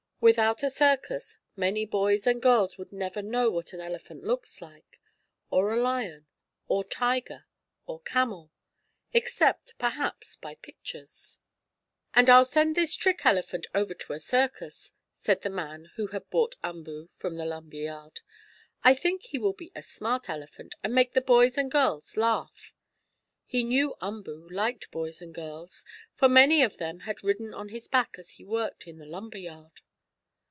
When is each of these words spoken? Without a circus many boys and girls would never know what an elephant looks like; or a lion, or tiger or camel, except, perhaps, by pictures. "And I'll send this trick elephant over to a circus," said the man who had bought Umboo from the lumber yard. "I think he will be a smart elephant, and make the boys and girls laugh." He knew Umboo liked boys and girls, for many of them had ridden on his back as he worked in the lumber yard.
Without 0.23 0.61
a 0.61 0.69
circus 0.69 1.39
many 1.55 1.83
boys 1.83 2.27
and 2.27 2.43
girls 2.43 2.77
would 2.77 2.93
never 2.93 3.23
know 3.23 3.49
what 3.49 3.73
an 3.73 3.81
elephant 3.81 4.23
looks 4.23 4.61
like; 4.61 4.99
or 5.49 5.71
a 5.73 5.81
lion, 5.81 6.27
or 6.67 6.83
tiger 6.83 7.47
or 7.87 8.01
camel, 8.01 8.51
except, 9.13 9.73
perhaps, 9.79 10.35
by 10.35 10.53
pictures. 10.53 11.39
"And 12.13 12.29
I'll 12.29 12.45
send 12.45 12.75
this 12.75 12.95
trick 12.95 13.25
elephant 13.25 13.65
over 13.73 13.95
to 13.95 14.13
a 14.13 14.19
circus," 14.19 14.93
said 15.11 15.41
the 15.41 15.49
man 15.49 15.85
who 15.95 16.05
had 16.09 16.29
bought 16.29 16.55
Umboo 16.63 17.07
from 17.07 17.37
the 17.37 17.45
lumber 17.45 17.77
yard. 17.77 18.21
"I 18.83 18.93
think 18.93 19.23
he 19.23 19.39
will 19.39 19.53
be 19.53 19.71
a 19.75 19.81
smart 19.81 20.29
elephant, 20.29 20.75
and 20.83 20.93
make 20.93 21.13
the 21.13 21.21
boys 21.21 21.57
and 21.57 21.71
girls 21.71 22.15
laugh." 22.15 22.75
He 23.47 23.63
knew 23.63 23.95
Umboo 23.99 24.47
liked 24.51 24.91
boys 24.91 25.19
and 25.19 25.33
girls, 25.33 25.83
for 26.13 26.29
many 26.29 26.61
of 26.61 26.77
them 26.77 26.99
had 26.99 27.23
ridden 27.23 27.55
on 27.55 27.69
his 27.69 27.87
back 27.87 28.17
as 28.19 28.33
he 28.33 28.43
worked 28.43 28.85
in 28.85 28.99
the 28.99 29.07
lumber 29.07 29.39
yard. 29.39 29.81